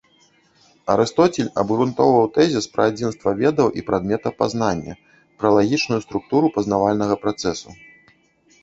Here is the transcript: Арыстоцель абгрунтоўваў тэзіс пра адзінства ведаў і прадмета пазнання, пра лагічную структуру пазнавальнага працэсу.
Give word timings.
Арыстоцель 0.93 1.51
абгрунтоўваў 1.63 2.25
тэзіс 2.37 2.65
пра 2.77 2.83
адзінства 2.93 3.29
ведаў 3.43 3.67
і 3.81 3.85
прадмета 3.91 4.29
пазнання, 4.41 4.93
пра 5.43 5.49
лагічную 5.59 6.01
структуру 6.07 6.47
пазнавальнага 6.59 7.15
працэсу. 7.29 7.69